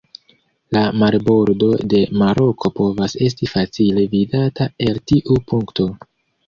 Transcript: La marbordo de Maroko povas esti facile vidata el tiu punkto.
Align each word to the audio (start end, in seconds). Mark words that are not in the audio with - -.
La 0.75 0.79
marbordo 1.01 1.69
de 1.93 2.01
Maroko 2.23 2.73
povas 2.81 3.17
esti 3.29 3.51
facile 3.55 4.09
vidata 4.17 4.73
el 4.89 5.03
tiu 5.13 5.41
punkto. 5.53 5.93